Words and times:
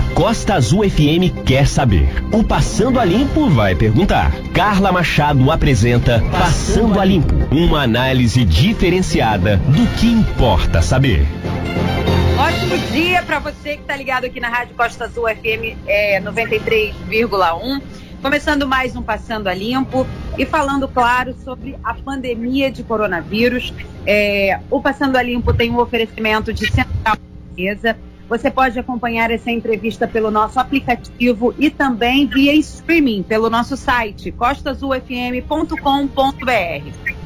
A 0.00 0.14
Costa 0.14 0.54
Azul 0.54 0.88
FM 0.88 1.44
quer 1.44 1.66
saber. 1.66 2.08
O 2.32 2.42
Passando 2.42 2.98
a 2.98 3.04
Limpo 3.04 3.50
vai 3.50 3.74
perguntar. 3.74 4.32
Carla 4.54 4.90
Machado 4.90 5.50
apresenta 5.50 6.22
Passando 6.32 6.98
a 6.98 7.04
Limpo, 7.04 7.34
uma 7.54 7.82
análise 7.82 8.42
diferenciada 8.46 9.58
do 9.58 9.86
que 9.98 10.06
importa 10.06 10.80
saber. 10.80 11.26
Ótimo 12.38 12.78
dia 12.90 13.22
para 13.24 13.40
você 13.40 13.74
que 13.74 13.82
está 13.82 13.94
ligado 13.94 14.24
aqui 14.24 14.40
na 14.40 14.48
Rádio 14.48 14.74
Costa 14.74 15.04
Azul 15.04 15.24
FM 15.28 15.76
é, 15.86 16.18
93,1. 16.22 17.82
Começando 18.22 18.66
mais 18.66 18.96
um 18.96 19.02
Passando 19.02 19.48
a 19.48 19.54
Limpo 19.54 20.06
e 20.38 20.46
falando, 20.46 20.88
claro, 20.88 21.36
sobre 21.44 21.76
a 21.84 21.92
pandemia 21.92 22.72
de 22.72 22.82
coronavírus. 22.82 23.74
É, 24.06 24.60
o 24.70 24.80
Passando 24.80 25.16
a 25.16 25.22
Limpo 25.22 25.52
tem 25.52 25.70
um 25.70 25.78
oferecimento 25.78 26.54
de 26.54 26.72
central 26.72 27.18
mesa 27.54 27.98
você 28.30 28.48
pode 28.48 28.78
acompanhar 28.78 29.32
essa 29.32 29.50
entrevista 29.50 30.06
pelo 30.06 30.30
nosso 30.30 30.60
aplicativo 30.60 31.52
e 31.58 31.68
também 31.68 32.28
via 32.28 32.54
streaming 32.54 33.24
pelo 33.24 33.50
nosso 33.50 33.76
site 33.76 34.30
costazulfm.com.br. 34.30 37.16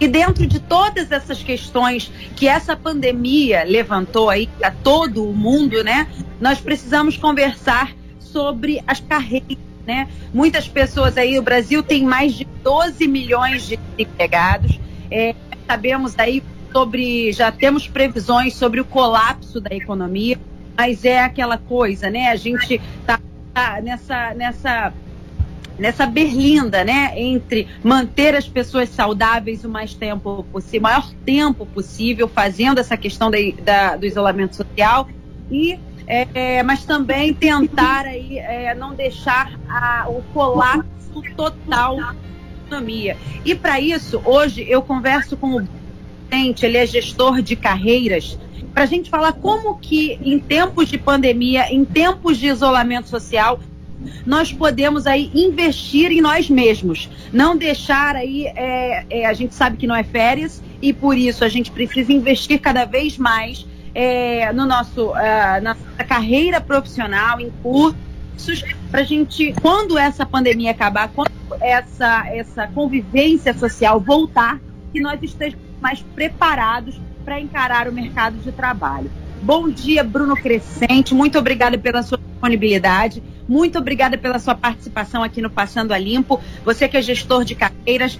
E 0.00 0.08
dentro 0.08 0.46
de 0.46 0.58
todas 0.58 1.12
essas 1.12 1.42
questões 1.42 2.10
que 2.34 2.48
essa 2.48 2.74
pandemia 2.74 3.64
levantou 3.64 4.30
aí 4.30 4.48
a 4.62 4.70
todo 4.70 5.28
o 5.28 5.34
mundo, 5.34 5.84
né? 5.84 6.08
Nós 6.40 6.58
precisamos 6.58 7.18
conversar 7.18 7.94
sobre 8.18 8.82
as 8.86 8.98
carreiras, 8.98 9.58
né? 9.86 10.08
Muitas 10.32 10.66
pessoas 10.66 11.18
aí, 11.18 11.38
o 11.38 11.42
Brasil 11.42 11.82
tem 11.82 12.02
mais 12.02 12.32
de 12.32 12.46
12 12.64 13.06
milhões 13.06 13.66
de 13.66 13.78
empregados. 13.98 14.80
É, 15.10 15.34
sabemos 15.66 16.18
aí 16.18 16.42
sobre, 16.72 17.32
já 17.32 17.50
temos 17.50 17.86
previsões 17.86 18.54
sobre 18.54 18.80
o 18.80 18.84
colapso 18.84 19.60
da 19.60 19.74
economia, 19.74 20.38
mas 20.76 21.04
é 21.04 21.20
aquela 21.20 21.58
coisa, 21.58 22.10
né? 22.10 22.28
A 22.28 22.36
gente 22.36 22.80
está 23.00 23.20
tá 23.52 23.80
nessa, 23.80 24.34
nessa, 24.34 24.92
nessa 25.78 26.06
berlinda, 26.06 26.84
né? 26.84 27.12
Entre 27.16 27.68
manter 27.82 28.34
as 28.34 28.48
pessoas 28.48 28.88
saudáveis 28.88 29.64
o 29.64 29.68
mais 29.68 29.94
tempo 29.94 30.44
possível, 30.52 30.80
maior 30.82 31.10
tempo 31.24 31.66
possível, 31.66 32.28
fazendo 32.28 32.78
essa 32.78 32.96
questão 32.96 33.30
da, 33.30 33.38
da 33.62 33.96
do 33.96 34.06
isolamento 34.06 34.56
social 34.56 35.08
e 35.50 35.78
é, 36.06 36.60
mas 36.64 36.84
também 36.84 37.32
tentar 37.32 38.04
aí, 38.04 38.38
é, 38.38 38.74
não 38.74 38.94
deixar 38.94 39.52
a, 39.68 40.06
o 40.08 40.22
colapso 40.34 41.22
total 41.36 41.96
da 41.96 42.16
economia. 42.66 43.16
E 43.44 43.54
para 43.54 43.78
isso, 43.78 44.20
hoje 44.24 44.66
eu 44.68 44.82
converso 44.82 45.36
com 45.36 45.56
o 45.56 45.68
ele 46.32 46.76
é 46.76 46.86
gestor 46.86 47.42
de 47.42 47.56
carreiras, 47.56 48.38
para 48.72 48.84
a 48.84 48.86
gente 48.86 49.10
falar 49.10 49.32
como 49.32 49.78
que 49.78 50.18
em 50.22 50.38
tempos 50.38 50.88
de 50.88 50.96
pandemia, 50.96 51.72
em 51.72 51.84
tempos 51.84 52.38
de 52.38 52.46
isolamento 52.46 53.08
social, 53.08 53.58
nós 54.24 54.52
podemos 54.52 55.06
aí 55.06 55.30
investir 55.34 56.10
em 56.10 56.20
nós 56.20 56.48
mesmos, 56.48 57.10
não 57.32 57.56
deixar 57.56 58.16
aí, 58.16 58.46
é, 58.46 59.04
é, 59.10 59.26
a 59.26 59.32
gente 59.32 59.54
sabe 59.54 59.76
que 59.76 59.86
não 59.86 59.94
é 59.94 60.02
férias 60.02 60.62
e 60.80 60.92
por 60.92 61.18
isso 61.18 61.44
a 61.44 61.48
gente 61.48 61.70
precisa 61.70 62.12
investir 62.12 62.60
cada 62.60 62.84
vez 62.84 63.18
mais 63.18 63.66
é, 63.94 64.52
no 64.52 64.64
nosso, 64.66 65.10
uh, 65.10 65.60
na 65.62 65.74
nossa 65.74 66.04
carreira 66.04 66.60
profissional, 66.60 67.40
em 67.40 67.50
cursos, 67.62 68.64
para 68.90 69.00
a 69.00 69.04
gente, 69.04 69.52
quando 69.60 69.98
essa 69.98 70.24
pandemia 70.24 70.70
acabar, 70.70 71.10
quando 71.14 71.30
essa, 71.60 72.26
essa 72.28 72.66
convivência 72.68 73.52
social 73.52 74.00
voltar, 74.00 74.60
que 74.92 75.00
nós 75.00 75.20
estejamos 75.22 75.69
mais 75.80 76.02
preparados 76.14 77.00
para 77.24 77.40
encarar 77.40 77.88
o 77.88 77.92
mercado 77.92 78.36
de 78.38 78.52
trabalho. 78.52 79.10
Bom 79.42 79.68
dia, 79.68 80.04
Bruno 80.04 80.34
Crescente. 80.34 81.14
Muito 81.14 81.38
obrigada 81.38 81.78
pela 81.78 82.02
sua 82.02 82.18
disponibilidade. 82.18 83.22
Muito 83.48 83.78
obrigada 83.78 84.18
pela 84.18 84.38
sua 84.38 84.54
participação 84.54 85.22
aqui 85.22 85.40
no 85.40 85.48
Passando 85.48 85.92
a 85.92 85.98
Limpo. 85.98 86.40
Você 86.64 86.88
que 86.88 86.96
é 86.96 87.02
gestor 87.02 87.44
de 87.44 87.54
carreiras. 87.54 88.18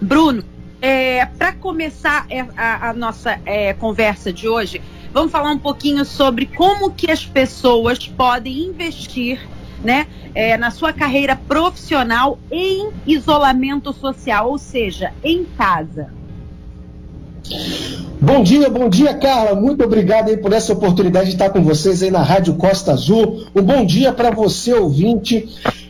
Bruno, 0.00 0.42
é, 0.80 1.26
para 1.26 1.52
começar 1.52 2.26
é, 2.30 2.40
a, 2.56 2.90
a 2.90 2.92
nossa 2.92 3.38
é, 3.44 3.74
conversa 3.74 4.32
de 4.32 4.48
hoje, 4.48 4.80
vamos 5.12 5.30
falar 5.30 5.50
um 5.50 5.58
pouquinho 5.58 6.04
sobre 6.04 6.46
como 6.46 6.90
que 6.90 7.10
as 7.10 7.24
pessoas 7.24 8.06
podem 8.06 8.58
investir 8.64 9.40
né, 9.84 10.06
é, 10.34 10.56
na 10.56 10.70
sua 10.70 10.92
carreira 10.92 11.36
profissional 11.36 12.38
em 12.50 12.90
isolamento 13.06 13.92
social, 13.92 14.50
ou 14.50 14.58
seja, 14.58 15.12
em 15.22 15.44
casa. 15.44 16.15
Bom 18.20 18.42
dia, 18.42 18.68
bom 18.68 18.88
dia, 18.88 19.14
Carla. 19.14 19.54
Muito 19.54 19.84
obrigado 19.84 20.28
aí 20.28 20.36
por 20.36 20.52
essa 20.52 20.72
oportunidade 20.72 21.26
de 21.26 21.34
estar 21.34 21.50
com 21.50 21.62
vocês 21.62 22.02
aí 22.02 22.10
na 22.10 22.22
Rádio 22.22 22.54
Costa 22.54 22.92
Azul. 22.92 23.44
Um 23.54 23.62
bom 23.62 23.84
dia 23.84 24.12
para 24.12 24.30
você, 24.30 24.74
ouvinte. 24.74 25.48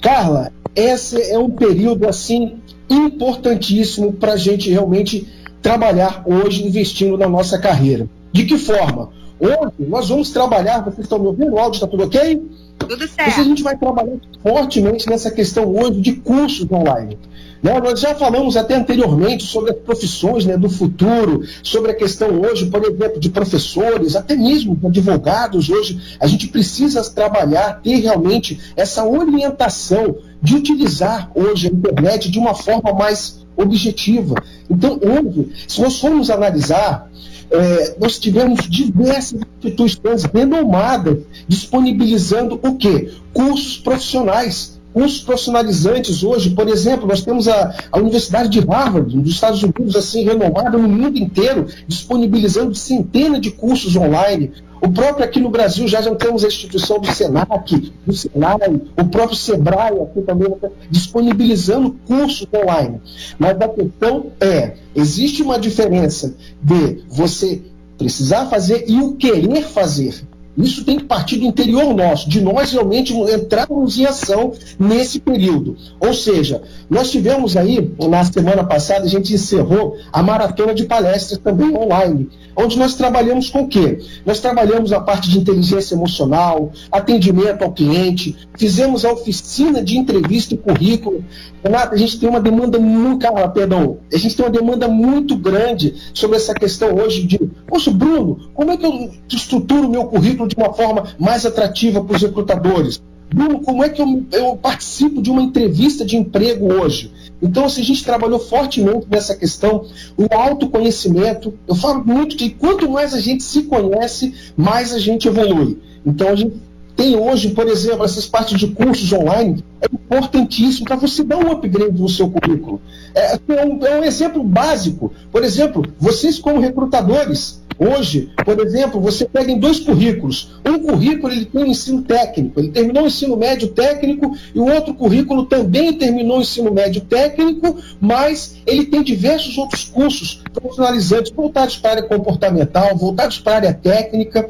Carla, 0.00 0.52
esse 0.74 1.20
é 1.30 1.38
um 1.38 1.50
período 1.50 2.08
assim 2.08 2.58
importantíssimo 2.88 4.12
para 4.12 4.34
a 4.34 4.36
gente 4.36 4.70
realmente 4.70 5.26
trabalhar 5.62 6.22
hoje 6.26 6.66
investindo 6.66 7.16
na 7.16 7.28
nossa 7.28 7.58
carreira. 7.58 8.08
De 8.32 8.44
que 8.44 8.58
forma? 8.58 9.10
Hoje 9.40 9.72
nós 9.78 10.08
vamos 10.08 10.30
trabalhar, 10.30 10.80
vocês 10.80 11.00
estão 11.00 11.18
me 11.18 11.26
ouvindo? 11.28 11.52
O 11.52 11.58
áudio 11.58 11.76
está 11.76 11.86
tudo 11.86 12.04
ok? 12.04 12.42
Tudo 12.78 13.08
certo. 13.08 13.40
a 13.40 13.44
gente 13.44 13.62
vai 13.62 13.76
trabalhar 13.76 14.16
fortemente 14.42 15.08
nessa 15.08 15.30
questão 15.30 15.74
hoje 15.74 16.00
de 16.00 16.14
cursos 16.14 16.70
online. 16.70 17.18
Né? 17.62 17.78
Nós 17.80 18.00
já 18.00 18.14
falamos 18.14 18.56
até 18.56 18.74
anteriormente 18.74 19.44
sobre 19.44 19.72
as 19.72 19.78
profissões 19.78 20.44
né, 20.46 20.56
do 20.56 20.68
futuro, 20.68 21.42
sobre 21.62 21.90
a 21.90 21.94
questão 21.94 22.40
hoje, 22.40 22.66
por 22.66 22.84
exemplo, 22.84 23.20
de 23.20 23.30
professores, 23.30 24.16
até 24.16 24.36
mesmo 24.36 24.76
de 24.76 24.86
advogados. 24.86 25.68
Hoje 25.68 26.16
a 26.20 26.26
gente 26.26 26.48
precisa 26.48 27.02
trabalhar, 27.10 27.80
ter 27.82 27.96
realmente 27.96 28.58
essa 28.76 29.04
orientação 29.04 30.16
de 30.42 30.54
utilizar 30.54 31.30
hoje 31.34 31.68
a 31.68 31.70
internet 31.70 32.30
de 32.30 32.38
uma 32.38 32.54
forma 32.54 32.92
mais 32.92 33.46
objetiva. 33.58 34.36
Então, 34.70 34.98
hoje, 35.02 35.50
se 35.66 35.82
nós 35.82 36.00
formos 36.00 36.30
analisar, 36.30 37.10
é, 37.50 37.96
nós 37.98 38.18
tivemos 38.18 38.68
diversas 38.68 39.40
instituições 39.40 40.24
renomadas 40.24 41.18
disponibilizando 41.46 42.58
o 42.62 42.76
quê? 42.76 43.12
Cursos 43.32 43.78
profissionais 43.78 44.77
cursos 44.92 45.20
profissionalizantes 45.20 46.22
hoje, 46.22 46.50
por 46.50 46.68
exemplo, 46.68 47.06
nós 47.06 47.22
temos 47.22 47.48
a, 47.48 47.74
a 47.92 47.98
Universidade 47.98 48.48
de 48.48 48.60
Harvard, 48.60 49.16
dos 49.16 49.32
Estados 49.32 49.62
Unidos, 49.62 49.96
assim, 49.96 50.24
renomada 50.24 50.76
no 50.76 50.88
mundo 50.88 51.18
inteiro, 51.18 51.66
disponibilizando 51.86 52.74
centenas 52.74 53.40
de 53.40 53.50
cursos 53.50 53.96
online. 53.96 54.52
O 54.80 54.88
próprio 54.88 55.24
aqui 55.24 55.40
no 55.40 55.50
Brasil 55.50 55.88
já, 55.88 56.00
já 56.00 56.14
temos 56.14 56.44
a 56.44 56.48
instituição 56.48 57.00
do 57.00 57.12
SENAC, 57.12 57.92
do 58.06 58.12
SENAI, 58.12 58.80
o 58.96 59.04
próprio 59.04 59.36
SEBRAE 59.36 60.00
aqui 60.02 60.22
também 60.22 60.54
disponibilizando 60.90 61.96
cursos 62.06 62.46
online. 62.54 63.00
Mas 63.38 63.60
a 63.60 63.68
questão 63.68 64.26
é, 64.40 64.74
existe 64.94 65.42
uma 65.42 65.58
diferença 65.58 66.34
de 66.62 67.02
você 67.08 67.62
precisar 67.96 68.46
fazer 68.46 68.84
e 68.88 69.00
o 69.00 69.14
querer 69.16 69.62
fazer. 69.64 70.22
Isso 70.58 70.84
tem 70.84 70.98
que 70.98 71.04
partir 71.04 71.36
do 71.36 71.44
interior 71.44 71.94
nosso, 71.94 72.28
de 72.28 72.40
nós 72.40 72.72
realmente 72.72 73.14
entrarmos 73.14 73.96
em 73.96 74.04
ação 74.04 74.52
nesse 74.76 75.20
período. 75.20 75.76
Ou 76.00 76.12
seja, 76.12 76.62
nós 76.90 77.12
tivemos 77.12 77.56
aí, 77.56 77.94
na 78.10 78.24
semana 78.24 78.64
passada, 78.64 79.04
a 79.04 79.08
gente 79.08 79.32
encerrou 79.32 79.96
a 80.12 80.20
maratona 80.20 80.74
de 80.74 80.84
palestras 80.84 81.38
também 81.38 81.76
online, 81.76 82.28
onde 82.56 82.76
nós 82.76 82.96
trabalhamos 82.96 83.48
com 83.50 83.62
o 83.62 83.68
quê? 83.68 84.00
Nós 84.26 84.40
trabalhamos 84.40 84.92
a 84.92 85.00
parte 85.00 85.30
de 85.30 85.38
inteligência 85.38 85.94
emocional, 85.94 86.72
atendimento 86.90 87.62
ao 87.62 87.72
cliente, 87.72 88.36
fizemos 88.56 89.04
a 89.04 89.12
oficina 89.12 89.80
de 89.80 89.96
entrevista 89.96 90.54
e 90.54 90.58
currículo. 90.58 91.24
Renato, 91.62 91.94
a 91.94 91.98
gente 91.98 92.18
tem 92.18 92.28
uma 92.28 92.40
demanda 92.40 92.80
muito, 92.80 93.20
cara, 93.20 93.48
perdão, 93.48 93.98
a 94.12 94.18
gente 94.18 94.34
tem 94.34 94.44
uma 94.44 94.50
demanda 94.50 94.88
muito 94.88 95.36
grande 95.36 95.94
sobre 96.12 96.36
essa 96.36 96.52
questão 96.52 96.96
hoje 96.96 97.24
de, 97.24 97.38
poxa, 97.66 97.92
Bruno, 97.92 98.50
como 98.54 98.72
é 98.72 98.76
que 98.76 98.86
eu 98.86 99.10
estruturo 99.28 99.86
o 99.86 99.90
meu 99.90 100.04
currículo 100.06 100.47
de 100.48 100.56
uma 100.56 100.72
forma 100.72 101.04
mais 101.18 101.46
atrativa 101.46 102.02
para 102.02 102.16
os 102.16 102.22
recrutadores. 102.22 103.00
Bruno, 103.32 103.60
como 103.60 103.84
é 103.84 103.88
que 103.90 104.00
eu, 104.00 104.24
eu, 104.32 104.56
participo 104.56 105.20
de 105.20 105.30
uma 105.30 105.42
entrevista 105.42 106.04
de 106.04 106.16
emprego 106.16 106.72
hoje? 106.72 107.12
Então, 107.42 107.66
assim, 107.66 107.82
a 107.82 107.84
gente 107.84 108.02
trabalhou 108.02 108.38
fortemente 108.38 109.06
nessa 109.08 109.36
questão, 109.36 109.84
o 110.16 110.34
autoconhecimento. 110.34 111.54
Eu 111.68 111.74
falo 111.74 112.04
muito 112.04 112.36
que 112.36 112.50
quanto 112.50 112.90
mais 112.90 113.14
a 113.14 113.20
gente 113.20 113.44
se 113.44 113.64
conhece, 113.64 114.34
mais 114.56 114.94
a 114.94 114.98
gente 114.98 115.28
evolui. 115.28 115.78
Então, 116.04 116.30
a 116.30 116.34
gente 116.34 116.56
tem 116.96 117.16
hoje, 117.16 117.50
por 117.50 117.68
exemplo, 117.68 118.04
essas 118.04 118.26
partes 118.26 118.58
de 118.58 118.66
cursos 118.68 119.12
online, 119.12 119.62
é 119.80 119.86
importantíssimo 119.86 120.84
para 120.84 120.96
você 120.96 121.22
dar 121.22 121.36
um 121.36 121.52
upgrade 121.52 122.00
no 122.00 122.08
seu 122.08 122.28
currículo. 122.28 122.80
É, 123.14 123.34
é, 123.34 123.64
um, 123.64 123.86
é 123.86 124.00
um 124.00 124.04
exemplo 124.04 124.42
básico. 124.42 125.12
Por 125.30 125.44
exemplo, 125.44 125.84
vocês 126.00 126.40
como 126.40 126.58
recrutadores, 126.58 127.62
Hoje, 127.78 128.30
por 128.44 128.58
exemplo, 128.58 129.00
você 129.00 129.24
pega 129.24 129.52
em 129.52 129.58
dois 129.58 129.78
currículos. 129.78 130.50
Um 130.66 130.80
currículo 130.80 131.32
ele 131.32 131.44
tem 131.44 131.62
um 131.62 131.66
ensino 131.66 132.02
técnico, 132.02 132.58
ele 132.58 132.70
terminou 132.70 133.04
o 133.04 133.06
ensino 133.06 133.36
médio 133.36 133.68
técnico, 133.68 134.36
e 134.52 134.58
o 134.58 134.66
outro 134.66 134.92
currículo 134.94 135.46
também 135.46 135.92
terminou 135.92 136.38
o 136.38 136.40
ensino 136.40 136.72
médio 136.72 137.02
técnico, 137.02 137.76
mas 138.00 138.56
ele 138.66 138.86
tem 138.86 139.02
diversos 139.02 139.56
outros 139.56 139.84
cursos 139.84 140.42
profissionalizantes 140.52 141.30
voltados 141.30 141.76
para 141.76 141.90
a 141.90 141.92
área 141.94 142.08
comportamental, 142.08 142.96
voltados 142.96 143.38
para 143.38 143.52
a 143.52 143.56
área 143.56 143.74
técnica. 143.74 144.48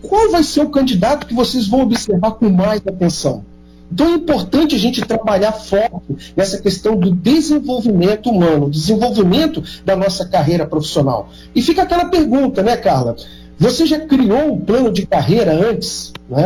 qual 0.00 0.30
vai 0.30 0.42
ser 0.42 0.60
o 0.60 0.70
candidato 0.70 1.26
que 1.26 1.34
vocês 1.34 1.66
vão 1.66 1.82
observar 1.82 2.32
com 2.32 2.48
mais 2.48 2.80
atenção? 2.86 3.44
Então 3.92 4.06
é 4.06 4.12
importante 4.12 4.74
a 4.74 4.78
gente 4.78 5.00
trabalhar 5.02 5.52
forte 5.52 6.34
nessa 6.36 6.58
questão 6.58 6.96
do 6.96 7.10
desenvolvimento 7.10 8.30
humano, 8.30 8.70
desenvolvimento 8.70 9.62
da 9.84 9.96
nossa 9.96 10.26
carreira 10.26 10.66
profissional. 10.66 11.28
E 11.54 11.60
fica 11.60 11.82
aquela 11.82 12.04
pergunta, 12.04 12.62
né, 12.62 12.76
Carla? 12.76 13.16
Você 13.58 13.84
já 13.84 14.00
criou 14.00 14.54
um 14.54 14.60
plano 14.60 14.90
de 14.90 15.04
carreira 15.04 15.52
antes? 15.52 16.12
Né? 16.28 16.38